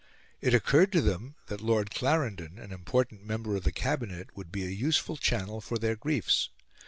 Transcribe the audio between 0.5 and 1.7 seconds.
occurred to them that